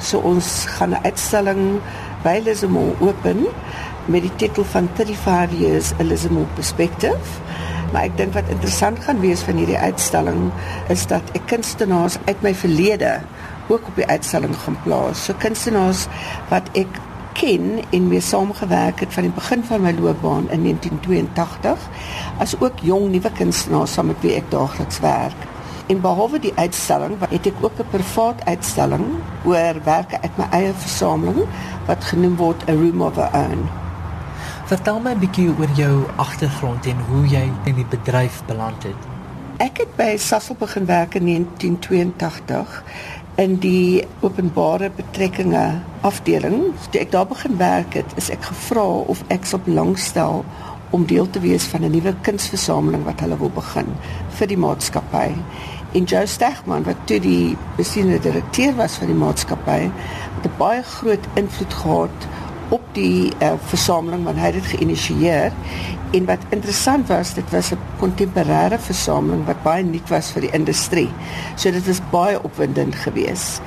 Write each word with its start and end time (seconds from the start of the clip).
So 0.00 0.18
ons 0.18 0.66
gaan 0.76 0.90
'n 0.90 1.04
uitstalling 1.04 1.80
by 2.22 2.40
Lismore 2.44 2.94
open 3.00 3.46
met 4.04 4.22
die 4.22 4.34
titel 4.36 4.64
van 4.64 4.88
35 4.94 5.58
years 5.58 5.92
a 6.00 6.02
Lismore 6.02 6.50
perspective. 6.54 7.40
Maar 7.92 8.02
ek 8.02 8.16
dink 8.16 8.34
wat 8.34 8.48
interessant 8.48 8.98
gaan 9.04 9.20
wees 9.20 9.40
van 9.46 9.56
hierdie 9.56 9.78
uitstalling 9.78 10.50
is 10.88 11.06
dat 11.06 11.22
ek 11.32 11.46
kunstenaars 11.46 12.18
uit 12.24 12.42
my 12.42 12.54
verlede 12.54 13.20
ook 13.68 13.86
op 13.86 13.94
die 13.94 14.06
uitstalling 14.06 14.56
gaan 14.56 14.78
plaas. 14.82 15.24
So 15.24 15.34
kunstenaars 15.38 16.06
wat 16.48 16.68
ek 16.72 17.00
ken 17.36 17.82
en 17.90 18.08
mee 18.08 18.20
saamgewerk 18.20 19.00
het 19.00 19.12
van 19.12 19.28
die 19.28 19.32
begin 19.32 19.64
van 19.64 19.82
my 19.84 19.92
loopbaan 19.98 20.48
in 20.50 20.62
1982 20.62 21.88
as 22.38 22.56
ook 22.60 22.80
jong 22.82 23.10
nuwe 23.12 23.30
kunstenaars 23.38 23.92
saam 23.92 24.12
met 24.12 24.22
wie 24.24 24.36
ek 24.38 24.50
daagliks 24.50 25.00
werk. 25.04 25.55
En 25.86 26.00
behalwe 26.00 26.38
die 26.42 26.52
uitstalling, 26.54 27.14
het 27.30 27.46
ek 27.46 27.60
ook 27.62 27.78
'n 27.78 27.90
privaat 27.90 28.44
uitstalling 28.44 29.04
oor 29.44 29.74
werke 29.84 30.20
uit 30.20 30.36
my 30.36 30.46
eie 30.50 30.72
versameling 30.74 31.46
wat 31.86 32.04
genoem 32.04 32.36
word 32.36 32.68
A 32.68 32.72
Room 32.72 33.02
of 33.02 33.18
Our 33.18 33.30
Own. 33.34 33.68
Vertel 34.66 35.00
my 35.00 35.10
'n 35.10 35.18
bietjie 35.18 35.48
oor 35.58 35.70
jou 35.74 36.04
agtergrond 36.16 36.86
en 36.86 36.98
hoe 37.08 37.26
jy 37.26 37.52
in 37.64 37.74
die 37.74 37.86
bedryf 37.86 38.42
beland 38.46 38.82
het. 38.82 39.00
Ek 39.56 39.78
het 39.78 39.96
by 39.96 40.16
Sasol 40.16 40.56
begin 40.58 40.86
werk 40.86 41.14
in 41.14 41.24
1982 41.24 42.82
in 43.34 43.56
die 43.56 44.04
openbare 44.20 44.90
betrekkinge 44.90 45.80
afdeling. 46.00 46.74
Toe 46.90 47.00
ek 47.00 47.10
daar 47.10 47.26
begin 47.26 47.56
werk 47.56 47.94
het, 47.94 48.12
is 48.16 48.30
ek 48.30 48.42
gevra 48.42 48.84
of 48.84 49.22
ek 49.28 49.44
sou 49.44 49.60
belangstel 49.60 50.44
om 50.90 51.06
deel 51.06 51.30
te 51.30 51.40
wees 51.40 51.64
van 51.64 51.84
'n 51.84 51.90
nuwe 51.90 52.14
kunsversameling 52.20 53.04
wat 53.04 53.20
hulle 53.20 53.38
wil 53.38 53.50
begin 53.50 53.86
vir 54.28 54.46
die 54.46 54.56
maatskappy. 54.56 55.34
En 55.92 56.04
Joe 56.04 56.26
Stegman 56.26 56.82
wat 56.82 56.96
toe 57.04 57.20
die 57.20 57.56
bestuurende 57.76 58.20
direkteur 58.20 58.74
was 58.74 58.98
van 59.00 59.06
die 59.06 59.16
maatskappy, 59.16 59.90
het 60.36 60.46
'n 60.50 60.58
baie 60.58 60.82
groot 60.82 61.26
invloed 61.34 61.74
gehad 61.74 62.26
op 62.68 62.82
die 62.92 63.32
uh, 63.42 63.52
versameling 63.70 64.24
want 64.24 64.36
hy 64.36 64.50
het 64.50 64.54
dit 64.54 64.66
geïnisieer. 64.66 65.52
En 66.12 66.24
wat 66.24 66.38
interessant 66.48 67.08
was 67.08 67.34
dit 67.34 67.50
was 67.50 67.70
'n 67.72 67.78
kontemporêre 68.00 68.78
versameling 68.78 69.44
wat 69.46 69.55
baie 69.66 69.84
nuut 69.86 70.14
was 70.14 70.30
vir 70.34 70.46
die 70.46 70.54
industrie. 70.56 71.10
So 71.56 71.74
dit 71.74 71.86
was 71.90 72.02
baie 72.12 72.38
opwindend 72.42 72.94
geweest. 73.04 73.62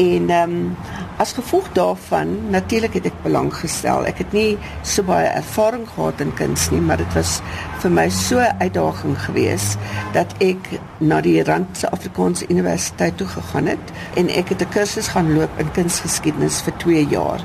En 0.00 0.30
ehm 0.30 0.58
um, 0.58 0.76
as 1.20 1.34
gevolg 1.36 1.68
daarvan 1.76 2.50
natuurlik 2.50 2.94
het 2.96 3.04
ek 3.06 3.18
belang 3.22 3.50
gestel. 3.54 4.06
Ek 4.08 4.22
het 4.24 4.32
nie 4.32 4.56
so 4.82 5.04
baie 5.06 5.28
ervaring 5.28 5.84
gehad 5.88 6.22
in 6.24 6.32
kuns 6.34 6.64
nie, 6.72 6.80
maar 6.80 6.98
dit 6.98 7.12
was 7.14 7.36
vir 7.84 7.92
my 7.92 8.08
so 8.10 8.40
'n 8.40 8.56
uitdaging 8.58 9.18
geweest 9.26 9.78
dat 10.16 10.34
ek 10.40 10.80
na 10.98 11.20
die 11.20 11.42
Rand 11.44 11.76
Suid-Afrikaanse 11.78 12.48
Universiteit 12.48 13.16
toe 13.16 13.26
gegaan 13.26 13.66
het 13.66 13.92
en 14.16 14.28
ek 14.28 14.48
het 14.48 14.62
'n 14.62 14.72
kursus 14.72 15.08
gaan 15.08 15.34
loop 15.34 15.58
in 15.58 15.70
kunsgeskiedenis 15.70 16.62
vir 16.62 16.76
2 16.76 17.06
jaar 17.06 17.40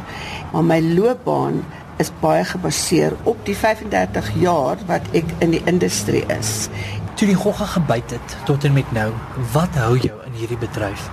maar 0.52 0.64
my 0.64 0.80
loopbaan 0.82 1.64
is 1.98 2.12
baie 2.22 2.46
gebaseer 2.46 3.16
op 3.24 3.38
die 3.46 3.56
35 3.58 4.30
jaar 4.42 4.78
wat 4.90 5.02
ek 5.18 5.26
in 5.40 5.56
die 5.56 5.62
industrie 5.66 6.24
is. 6.40 6.70
Toe 7.18 7.26
die 7.28 7.36
gogga 7.36 7.66
gebyt 7.66 8.12
het 8.14 8.34
tot 8.46 8.64
en 8.64 8.74
met 8.74 8.92
nou, 8.94 9.08
wat 9.52 9.74
hou 9.82 9.96
jou 9.98 10.18
in 10.26 10.36
hierdie 10.38 10.58
bedryf? 10.62 11.08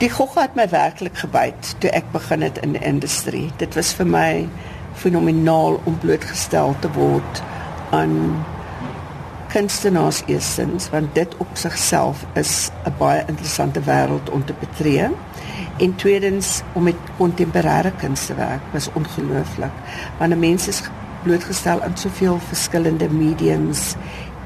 Die 0.00 0.08
gogga 0.08 0.46
het 0.46 0.54
my 0.56 0.64
werklik 0.72 1.18
gebyt 1.20 1.74
toe 1.82 1.90
ek 1.92 2.06
begin 2.14 2.40
het 2.46 2.62
in 2.64 2.72
die 2.72 2.80
industrie. 2.80 3.50
Dit 3.60 3.76
was 3.76 3.90
vir 3.98 4.08
my 4.08 4.30
fenomenaal 4.96 5.76
om 5.84 5.98
blootgestel 6.00 6.72
te 6.80 6.88
word 6.96 7.42
aan 7.92 8.14
kunstenaars 9.52 10.22
eerstens 10.32 10.88
want 10.94 11.12
dit 11.14 11.36
op 11.44 11.52
sigself 11.60 12.24
is 12.40 12.70
'n 12.88 12.96
baie 12.98 13.20
interessante 13.28 13.84
wêreld 13.84 14.32
om 14.32 14.44
te 14.44 14.56
betree. 14.64 15.12
En 15.76 15.96
tweedens 15.96 16.62
om 16.72 16.82
met 16.82 16.96
kontemporêre 17.20 17.92
kuns 18.00 18.26
te 18.26 18.34
werk 18.34 18.64
was 18.72 18.88
ongelooflik. 18.92 19.76
Want 20.18 20.38
mense 20.38 20.68
is 20.68 20.82
blootgestel 21.22 21.82
aan 21.82 21.96
soveel 21.96 22.38
verskillende 22.48 23.08
mediums 23.10 23.94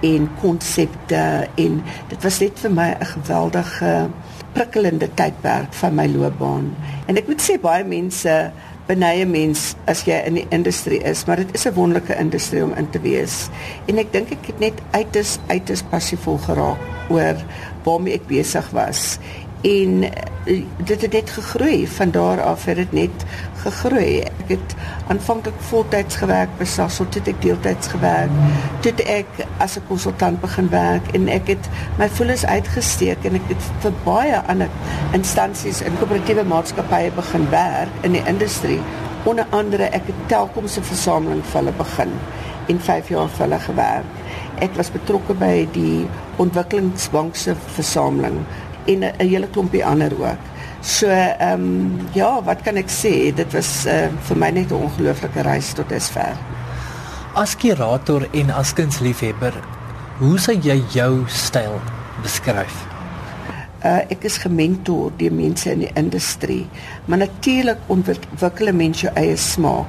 en 0.00 0.30
konsepte 0.40 1.48
en 1.54 1.82
dit 2.08 2.22
was 2.22 2.40
net 2.40 2.58
vir 2.58 2.70
my 2.70 2.88
'n 3.00 3.04
geweldige 3.04 4.08
prikkelende 4.52 5.08
tydperk 5.14 5.72
van 5.72 5.94
my 5.94 6.06
loopbaan. 6.06 6.74
En 7.06 7.16
ek 7.16 7.26
moet 7.26 7.42
sê 7.42 7.60
baie 7.60 7.84
mense 7.84 8.52
benye 8.88 9.26
mens 9.26 9.74
as 9.84 10.04
jy 10.04 10.16
in 10.26 10.34
die 10.34 10.46
industrie 10.50 11.00
is, 11.04 11.24
maar 11.24 11.36
dit 11.36 11.54
is 11.54 11.66
'n 11.66 11.74
wonderlike 11.74 12.16
industrie 12.16 12.64
om 12.64 12.72
in 12.72 12.90
te 12.90 13.00
wees. 13.00 13.48
En 13.86 13.98
ek 13.98 14.12
dink 14.12 14.30
ek 14.30 14.46
het 14.46 14.58
net 14.58 14.80
uiters 14.90 15.38
uiters 15.46 15.82
passievol 15.82 16.38
geraak 16.38 16.78
oor 17.08 17.36
waarmee 17.84 18.14
ek 18.14 18.26
besig 18.26 18.70
was 18.70 19.18
en 19.60 20.02
eh, 20.02 20.62
dit 20.76 21.00
het 21.00 21.12
net 21.12 21.30
gegroei. 21.30 21.88
Van 21.88 22.10
daar 22.10 22.42
af 22.42 22.64
het 22.64 22.76
dit 22.76 22.92
net 22.92 23.24
gegroei. 23.62 24.20
Ek 24.20 24.48
het 24.48 24.74
aanvanklik 25.08 25.54
voltyds 25.58 26.16
gewerk 26.16 26.50
by 26.58 26.64
Sasol 26.64 27.08
toe 27.08 27.22
ek 27.26 27.42
deeltyds 27.42 27.90
gewerk 27.92 28.32
toe 28.80 28.92
ek 29.04 29.26
as 29.58 29.76
'n 29.76 29.86
konsultant 29.88 30.40
begin 30.40 30.68
werk 30.70 31.10
en 31.14 31.28
ek 31.28 31.46
het 31.46 31.68
my 31.98 32.08
voelens 32.08 32.46
uitgesteek 32.46 33.24
en 33.24 33.34
ek 33.34 33.48
het 33.48 33.62
vir 33.80 33.92
baie 34.04 34.40
ander 34.46 34.68
instansies 35.12 35.80
in 35.80 35.98
koöperatiewe 35.98 36.44
maatskappye 36.44 37.10
begin 37.10 37.50
werk 37.50 37.92
in 38.02 38.12
die 38.12 38.24
industrie. 38.26 38.80
Onder 39.24 39.46
andere 39.50 39.84
ek 39.84 40.06
het 40.06 40.28
Telkom 40.28 40.68
se 40.68 40.82
versameling 40.82 41.42
vir 41.44 41.60
hulle 41.60 41.72
begin 41.72 42.12
en 42.68 42.80
5 42.80 43.08
jaar 43.08 43.28
vir 43.28 43.46
hulle 43.46 43.58
gewerk. 43.58 44.04
Ek 44.60 44.74
was 44.76 44.90
betrokke 44.90 45.34
by 45.34 45.68
die 45.72 46.06
ontwikkelingsbank 46.36 47.36
se 47.36 47.54
versameling 47.74 48.44
en 48.86 49.04
'n 49.04 49.28
hele 49.28 49.48
klompie 49.48 49.84
ander 49.84 50.12
ook. 50.20 50.42
So 50.80 51.06
ehm 51.06 51.60
um, 51.60 52.08
ja, 52.12 52.42
wat 52.42 52.62
kan 52.62 52.76
ek 52.76 52.90
sê? 52.90 53.34
Dit 53.34 53.52
was 53.52 53.86
uh, 53.86 54.06
vir 54.28 54.36
my 54.36 54.50
net 54.50 54.70
'n 54.70 54.74
ongelooflike 54.74 55.42
reis 55.42 55.72
tot 55.72 55.88
dusver. 55.88 56.36
As 57.34 57.56
kurator 57.56 58.28
en 58.32 58.50
as 58.50 58.72
kunsliefhebber, 58.72 59.54
hoe 60.18 60.38
sou 60.38 60.54
jy 60.54 60.82
jou 60.90 61.24
styl 61.26 61.80
beskryf? 62.22 62.86
Uh, 63.84 64.02
ek 64.10 64.24
is 64.26 64.38
gementor 64.42 65.12
deur 65.16 65.32
mense 65.32 65.70
in 65.70 65.78
die 65.78 65.92
industrie, 65.94 66.66
maar 67.04 67.18
natuurlik 67.18 67.78
ontwikkel 67.86 68.68
'n 68.68 68.76
mens 68.76 69.00
jou 69.00 69.12
eie 69.14 69.36
smaak. 69.36 69.86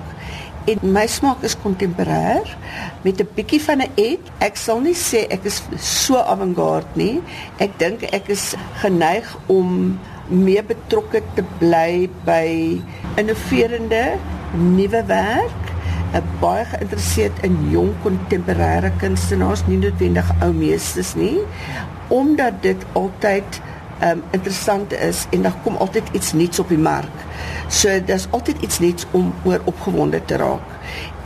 En 0.67 0.91
my 0.91 1.05
smaak 1.07 1.43
is 1.47 1.55
kontemporêr 1.57 2.57
met 3.03 3.21
'n 3.21 3.29
bietjie 3.35 3.61
van 3.61 3.81
'n 3.81 3.91
edge. 3.95 4.27
Ek 4.39 4.55
sal 4.55 4.79
nie 4.79 4.95
sê 4.95 5.27
ek 5.29 5.43
is 5.43 5.61
so 5.77 6.15
avant-garde 6.15 6.93
nie. 6.93 7.21
Ek 7.57 7.71
dink 7.79 8.03
ek 8.03 8.27
is 8.29 8.55
geneig 8.81 9.37
om 9.47 9.99
meer 10.27 10.63
betrokke 10.63 11.21
te 11.35 11.43
bly 11.59 12.09
by 12.25 12.77
innoverende 13.15 14.17
nuwe 14.53 15.03
werk. 15.05 15.63
Ek 16.13 16.25
baie 16.41 16.65
geïnteresseerd 16.65 17.43
in 17.45 17.57
jong 17.69 17.93
kontemporêre 18.03 18.91
kunstenaars, 18.97 19.65
nie 19.67 19.77
noodwendig 19.77 20.29
ou 20.41 20.53
meesters 20.53 21.15
nie, 21.15 21.39
omdat 22.07 22.61
dit 22.61 22.85
altyd 22.93 23.61
um, 24.05 24.23
interessant 24.31 24.93
is 24.93 25.25
en 25.35 25.45
daar 25.45 25.55
kom 25.63 25.77
altyd 25.77 26.03
iets 26.17 26.33
nuuts 26.33 26.59
op 26.59 26.69
die 26.69 26.79
mark. 26.79 27.25
So 27.67 27.99
daar's 28.05 28.27
altyd 28.35 28.61
iets 28.65 28.79
nuuts 28.79 29.05
om 29.11 29.33
oor 29.43 29.61
opgewonde 29.69 30.21
te 30.25 30.37
raak. 30.41 30.75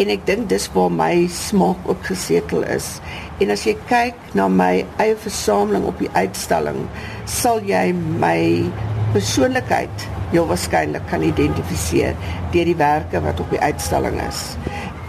En 0.01 0.09
ek 0.11 0.25
dink 0.27 0.49
dis 0.51 0.67
waar 0.73 0.91
my 0.91 1.27
smaak 1.31 1.87
ook 1.87 2.05
gesetel 2.09 2.65
is. 2.67 2.97
En 3.41 3.53
as 3.53 3.65
jy 3.67 3.75
kyk 3.89 4.33
na 4.37 4.49
my 4.51 4.85
eie 5.01 5.15
versameling 5.19 5.85
op 5.89 6.01
die 6.01 6.11
uitstalling, 6.13 6.83
sal 7.29 7.61
jy 7.67 7.91
my 8.19 8.65
persoonlikheid 9.13 10.07
heel 10.33 10.47
waarskynlik 10.49 11.05
kan 11.11 11.23
identifiseer 11.25 12.17
deur 12.53 12.69
die 12.69 12.79
werke 12.79 13.21
wat 13.21 13.39
op 13.43 13.53
die 13.53 13.61
uitstalling 13.61 14.17
is. 14.25 14.41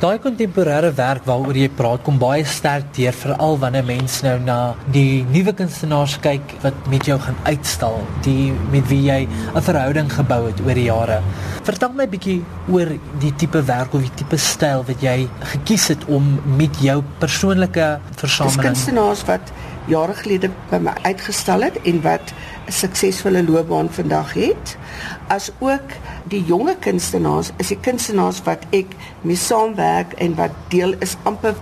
Daai 0.02 0.18
kontemporêre 0.18 0.88
werk 0.98 1.22
waaroor 1.22 1.54
jy 1.54 1.68
praat 1.78 2.02
kom 2.02 2.16
baie 2.18 2.42
sterk 2.50 2.88
deur 2.96 3.14
veral 3.14 3.54
wanneer 3.62 3.84
mense 3.86 4.24
nou 4.26 4.34
na 4.42 4.56
die 4.90 5.22
nuwe 5.30 5.52
kunstenaars 5.54 6.16
kyk 6.24 6.56
wat 6.64 6.88
met 6.90 7.06
jou 7.06 7.14
gaan 7.22 7.38
uitstal, 7.46 8.00
die 8.26 8.50
met 8.72 8.88
wie 8.90 9.04
jy 9.06 9.20
'n 9.54 9.62
verhouding 9.62 10.10
gebou 10.10 10.40
het 10.48 10.60
oor 10.66 10.74
die 10.74 10.88
jare. 10.90 11.20
Vertel 11.62 11.92
my 11.94 12.08
bietjie 12.08 12.42
oor 12.68 12.90
die 13.20 13.32
tipe 13.36 13.62
werk 13.62 13.94
of 13.94 14.00
die 14.02 14.14
tipe 14.16 14.36
styl 14.36 14.82
wat 14.82 15.00
jy 15.00 15.28
gekies 15.54 15.86
het 15.88 16.04
om 16.06 16.40
met 16.56 16.74
jou 16.82 17.02
persoonlike 17.20 18.00
versameling. 18.16 18.60
Dis 18.60 18.66
kunstenaars 18.66 19.24
wat 19.24 19.52
jare 19.86 20.14
gelede 20.14 20.50
by 20.70 20.78
my 20.78 20.92
uitgestal 21.04 21.62
het 21.62 21.78
en 21.84 22.02
wat 22.02 22.32
suksesvolle 22.68 23.44
loopbaan 23.44 23.90
vandag 23.92 24.32
het. 24.32 24.76
As 25.28 25.50
ook 25.58 25.96
die 26.32 26.44
jonge 26.44 26.76
kunstenaars, 26.80 27.50
is 27.56 27.72
die 27.72 27.80
kunstenaars 27.80 28.42
wat 28.44 28.64
ek 28.70 28.94
mee 29.22 29.36
saamwerk 29.36 30.12
en 30.22 30.36
wat 30.38 30.54
deel 30.68 30.94
is 31.04 31.16
amper 31.22 31.54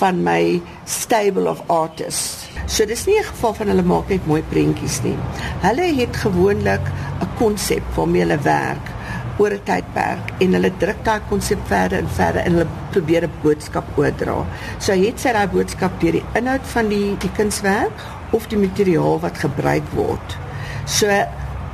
van 0.00 0.22
my 0.24 0.60
stable 0.84 1.48
of 1.50 1.60
artists. 1.68 2.48
So 2.66 2.86
dis 2.86 3.06
nie 3.06 3.18
'n 3.18 3.24
geval 3.24 3.54
van 3.54 3.68
hulle 3.68 3.82
maak 3.82 4.08
net 4.08 4.26
mooi 4.26 4.42
prentjies 4.42 5.02
nie. 5.02 5.16
Hulle 5.60 5.94
het 6.00 6.16
gewoonlik 6.16 6.84
'n 7.20 7.28
konsep 7.38 7.82
waarmee 7.94 8.20
hulle 8.20 8.38
werk 8.38 8.86
oor 9.38 9.52
'n 9.52 9.62
tydperk 9.64 10.24
en 10.38 10.52
hulle 10.52 10.70
druk 10.76 11.04
daai 11.04 11.20
konsep 11.28 11.58
verder 11.66 11.98
en 11.98 12.08
verder 12.08 12.42
en 12.42 12.52
hulle 12.52 12.66
probeer 12.90 13.22
'n 13.24 13.32
boodskap 13.42 13.86
oordra. 13.98 14.46
So 14.78 14.92
het 14.92 15.20
sy 15.20 15.32
daai 15.32 15.48
boodskap 15.48 16.00
deur 16.00 16.12
die 16.12 16.24
inhoud 16.34 16.66
van 16.74 16.88
die 16.88 17.16
die 17.18 17.32
kunswerk 17.38 17.96
of 18.30 18.46
die 18.46 18.58
materiaal 18.58 19.20
wat 19.20 19.38
gebruik 19.38 19.88
word. 19.94 20.36
So 20.90 21.06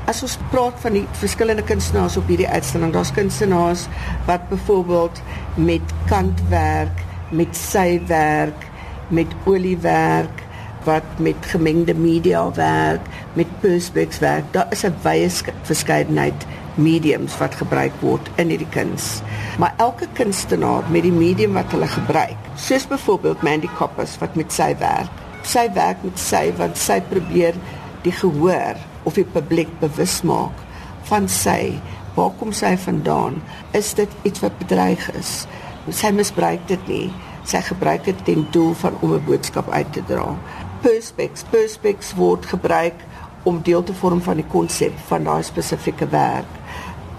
As 0.06 0.20
ons 0.22 0.36
praat 0.52 0.76
van 0.84 0.94
die 0.94 1.02
verskillende 1.18 1.64
kunstenaars 1.66 2.14
op 2.20 2.28
hierdie 2.30 2.46
uitstalling, 2.46 2.92
daar's 2.94 3.10
kunstenaars 3.10 3.88
wat 4.28 4.44
byvoorbeeld 4.52 5.18
met 5.58 5.94
kantwerk, 6.06 7.00
met 7.34 7.58
sywerk, 7.58 8.68
met 9.10 9.34
oliewerk, 9.50 10.44
wat 10.86 11.18
met 11.18 11.50
gemengde 11.50 11.96
media 11.98 12.44
werk, 12.54 13.10
met 13.34 13.50
perspex 13.64 14.22
werk. 14.22 14.46
Daar 14.54 14.70
is 14.70 14.86
'n 14.86 14.94
wye 15.02 15.28
verskeidenheid 15.62 16.46
mediums 16.74 17.38
wat 17.38 17.54
gebruik 17.54 17.92
word 18.00 18.30
in 18.36 18.48
hierdie 18.48 18.70
kuns. 18.70 19.22
Maar 19.58 19.74
elke 19.76 20.06
kunstenaar 20.12 20.82
met 20.88 21.02
die 21.02 21.12
medium 21.12 21.52
wat 21.52 21.70
hulle 21.70 21.86
gebruik, 21.88 22.38
soos 22.54 22.86
byvoorbeeld 22.86 23.42
Mandy 23.42 23.68
Koppers 23.78 24.18
wat 24.18 24.34
met 24.34 24.52
sy 24.52 24.76
werk, 24.78 25.10
sy 25.42 25.72
werk 25.74 26.02
met 26.02 26.18
sy 26.18 26.52
want 26.56 26.78
sy 26.78 27.00
probeer 27.00 27.54
die 28.02 28.12
gehoor 28.12 28.76
of 29.06 29.14
die 29.18 29.26
publiek 29.36 29.70
bewus 29.80 30.20
maak 30.26 30.64
van 31.10 31.28
sy 31.30 31.78
waar 32.16 32.32
kom 32.40 32.52
sy 32.56 32.72
vandaan? 32.80 33.42
Is 33.76 33.92
dit 33.94 34.12
iets 34.24 34.40
wat 34.40 34.56
bedreig 34.58 35.02
is? 35.18 35.44
Sy 35.92 36.10
misbruik 36.16 36.62
dit 36.70 36.88
nie. 36.88 37.08
Sy 37.46 37.60
gebruik 37.68 38.06
dit 38.08 38.22
ten 38.26 38.46
doel 38.54 38.72
van 38.80 38.96
om 39.02 39.12
'n 39.14 39.24
boodskap 39.26 39.68
uit 39.70 39.92
te 39.92 40.02
dra. 40.08 40.34
Perspex 40.82 41.44
perspex 41.50 42.14
word 42.14 42.46
gebruik 42.46 42.96
om 43.44 43.62
deel 43.62 43.82
te 43.82 43.94
vorm 43.94 44.22
van 44.22 44.36
die 44.36 44.48
konsep 44.48 44.92
van 45.06 45.24
daai 45.24 45.42
spesifieke 45.42 46.08
werk. 46.08 46.50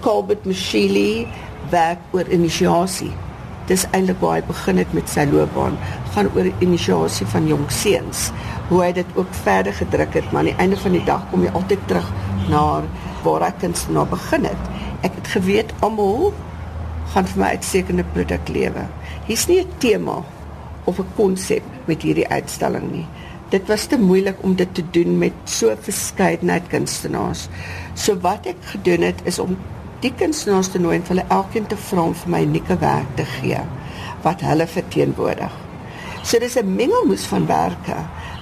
Colbert 0.01 0.45
Machili 0.45 1.28
werk 1.69 2.00
oor 2.12 2.28
inisiasie 2.28 3.26
dis 3.68 3.86
eintlik 3.92 4.22
waar 4.24 4.38
hy 4.38 4.46
begin 4.48 4.80
het 4.81 4.94
met 4.96 5.10
sy 5.12 5.25
loopbaan. 5.30 5.78
Gaan 6.16 6.31
oor 6.36 6.48
inisiasie 6.64 7.28
van 7.34 7.48
jong 7.48 7.66
seuns 7.72 8.31
hoe 8.69 8.81
hy 8.84 8.92
dit 8.96 9.14
ook 9.16 9.34
verder 9.44 9.74
gedruk 9.74 10.16
het 10.18 10.31
maar 10.31 10.44
aan 10.44 10.52
die 10.52 10.60
einde 10.64 10.80
van 10.81 10.96
die 10.98 11.04
dag 11.08 11.24
kom 11.31 11.44
jy 11.46 11.52
altyd 11.56 11.86
terug 11.88 12.10
na 12.52 12.64
waar 13.24 13.48
ek 13.48 13.62
kunstenaar 13.64 14.10
begin 14.12 14.48
het. 14.48 14.64
Ek 15.08 15.16
het 15.19 15.31
geweet 15.36 15.74
almal 15.86 16.34
gaan 17.14 17.30
vir 17.31 17.44
my 17.44 17.54
uitstekende 17.56 18.06
produk 18.16 18.50
lewe. 18.52 18.84
Hier's 19.28 19.48
nie 19.48 19.62
'n 19.62 19.80
tema 19.80 20.24
of 20.86 21.00
'n 21.00 21.13
konsep 21.16 21.63
met 21.86 22.02
hierdie 22.02 22.28
uitstalling 22.28 22.92
nie. 22.92 23.08
Dit 23.50 23.68
was 23.68 23.86
te 23.86 23.98
moeilik 23.98 24.44
om 24.44 24.56
dit 24.56 24.74
te 24.74 24.84
doen 24.92 25.18
met 25.18 25.34
so 25.46 25.75
verskeidenheid 25.81 26.68
kunstenaars. 26.68 27.48
So 27.94 28.20
wat 28.20 28.46
ek 28.46 28.60
gedoen 28.62 29.02
het 29.02 29.22
is 29.24 29.40
om 29.40 29.58
die 30.04 30.14
kunstenaars 30.14 30.70
te 30.74 30.80
nooi 30.80 30.98
en 31.00 31.08
hulle 31.08 31.26
elkeen 31.34 31.68
te 31.68 31.78
vra 31.90 32.02
om 32.10 32.14
vir 32.14 32.30
my 32.30 32.42
unieke 32.46 32.78
werk 32.82 33.16
te 33.18 33.26
gee 33.38 33.62
wat 34.26 34.42
hulle 34.46 34.68
verteenwoordig. 34.68 35.54
So 36.24 36.40
dis 36.40 36.58
'n 36.58 36.76
mengelmoes 36.76 37.26
van 37.26 37.46
werke, 37.48 37.96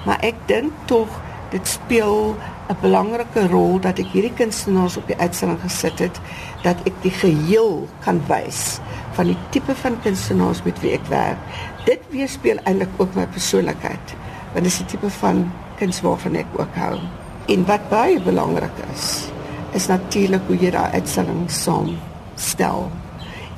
maar 0.06 0.20
ek 0.22 0.36
dink 0.48 0.72
tog 0.86 1.08
dit 1.52 1.68
speel 1.68 2.36
'n 2.70 2.78
belangrike 2.82 3.48
rol 3.48 3.80
dat 3.80 4.00
ek 4.00 4.12
hierdie 4.12 4.34
kunstenaars 4.34 4.98
op 4.98 5.08
die 5.08 5.18
uitstalling 5.18 5.60
gesit 5.62 6.00
het 6.00 6.20
dat 6.64 6.78
ek 6.86 6.94
die 7.02 7.12
geheel 7.12 7.88
kan 8.04 8.22
wys 8.28 8.80
van 9.14 9.26
die 9.26 9.38
tipe 9.50 9.76
van 9.76 10.02
kunstenaars 10.02 10.64
met 10.64 10.80
wie 10.82 10.92
ek 10.92 11.06
werk. 11.10 11.38
Dit 11.86 12.02
weerspieël 12.10 12.60
eintlik 12.64 12.90
ook 12.98 13.16
my 13.16 13.28
persoonlikheid, 13.28 14.16
want 14.54 14.64
dit 14.64 14.74
is 14.74 14.80
'n 14.82 14.86
tipe 14.86 15.10
van 15.10 15.52
kuns 15.78 16.02
waarvan 16.02 16.36
ek 16.36 16.52
ook 16.58 16.76
hou. 16.76 17.00
En 17.48 17.66
wat 17.66 17.90
baie 17.90 18.20
belangrik 18.20 18.78
is, 18.94 19.35
is 19.76 19.88
natuurlik 19.92 20.46
hoe 20.48 20.58
jy 20.60 20.72
daai 20.72 20.96
uitstalling 20.96 21.50
saam 21.52 21.96
stel. 22.40 22.88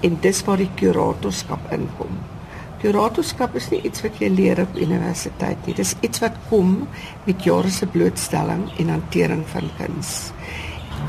En 0.06 0.18
dis 0.22 0.40
waar 0.46 0.62
die 0.62 0.70
kuratorskap 0.80 1.72
inkom. 1.74 2.18
Kuratorskap 2.82 3.56
is 3.58 3.70
nie 3.74 3.82
iets 3.90 4.04
wat 4.06 4.18
jy 4.22 4.30
leer 4.30 4.62
op 4.62 4.78
universiteit 4.78 5.62
nie. 5.66 5.76
Dis 5.78 5.96
iets 6.06 6.22
wat 6.22 6.38
kom 6.50 6.88
met 7.26 7.46
jare 7.46 7.72
se 7.74 7.90
blootstelling 7.90 8.68
en 8.82 8.92
hantering 8.94 9.46
van 9.54 9.70
kuns. 9.80 10.32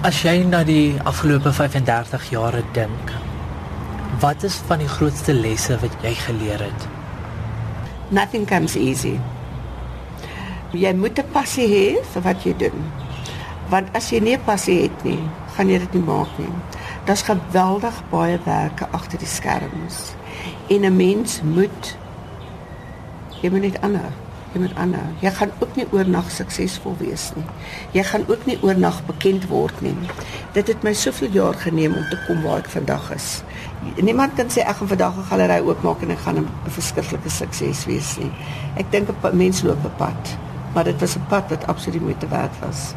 As 0.06 0.20
jy 0.24 0.38
na 0.48 0.62
die 0.64 0.96
afgelope 1.08 1.52
35 1.52 2.30
jare 2.32 2.62
dink, 2.76 3.12
wat 4.22 4.44
is 4.48 4.60
van 4.68 4.80
die 4.84 4.88
grootste 4.88 5.34
lesse 5.36 5.76
wat 5.82 5.96
jy 6.04 6.14
geleer 6.24 6.64
het? 6.68 6.88
Nothing 8.12 8.48
comes 8.48 8.76
easy. 8.76 9.18
Jy 10.72 10.92
moet 10.96 11.18
'n 11.18 11.32
passie 11.32 11.68
hê 11.68 11.86
vir 12.12 12.22
wat 12.22 12.44
jy 12.44 12.56
doen 12.56 13.07
want 13.70 13.88
as 13.96 14.10
jy 14.10 14.20
nie 14.20 14.36
'n 14.36 14.44
passie 14.44 14.82
het 14.82 15.04
nie, 15.04 15.20
gaan 15.56 15.68
jy 15.68 15.78
dit 15.78 15.92
nie 15.94 16.02
maak 16.02 16.38
nie. 16.38 16.52
Daar's 17.04 17.22
geweldig 17.22 18.02
baie 18.10 18.38
werke 18.44 18.88
agter 18.90 19.18
die 19.18 19.26
skerms. 19.26 20.14
En 20.68 20.84
'n 20.84 20.96
mens 20.96 21.40
moet 21.42 21.96
jy 23.42 23.50
moet 23.50 23.60
net 23.60 23.80
aanhou. 23.80 24.12
Jy 24.52 24.60
moet 24.60 24.74
aanhou. 24.80 25.08
Jy 25.20 25.30
gaan 25.30 25.50
ook 25.58 25.76
nie 25.76 25.86
oornag 25.92 26.30
suksesvol 26.30 26.96
wees 26.98 27.32
nie. 27.36 27.44
Jy 27.92 28.02
gaan 28.02 28.24
ook 28.28 28.46
nie 28.46 28.58
oornag 28.62 29.02
bekend 29.06 29.46
word 29.50 29.80
nie. 29.84 29.94
Dit 30.52 30.66
het 30.66 30.82
my 30.82 30.92
soveel 30.92 31.30
jaar 31.30 31.54
geneem 31.54 31.94
om 31.94 32.06
te 32.10 32.18
kom 32.26 32.42
waar 32.42 32.58
ek 32.58 32.70
vandag 32.72 33.10
is. 33.14 33.42
Niemand 34.00 34.34
kan 34.34 34.46
sê 34.46 34.64
ek 34.64 34.76
gaan 34.76 34.88
vandag 34.88 35.16
'n 35.16 35.28
galery 35.30 35.60
oopmaak 35.60 36.02
en 36.02 36.10
ek 36.10 36.18
gaan 36.18 36.38
'n 36.38 36.48
verskriklike 36.66 37.30
sukses 37.30 37.84
wees 37.84 38.16
nie. 38.18 38.32
Ek 38.76 38.90
dink 38.90 39.08
'n 39.08 39.36
mens 39.36 39.62
loop 39.62 39.84
'n 39.84 39.96
pad, 39.96 40.36
maar 40.74 40.84
dit 40.84 41.00
was 41.00 41.16
'n 41.16 41.26
pad 41.28 41.50
wat 41.50 41.66
absoluut 41.66 42.02
moeite 42.02 42.28
werd 42.28 42.58
was. 42.60 42.94